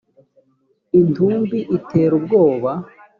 intumbi 0.99 1.59
itera 1.77 2.13
ubwoba 2.19 2.71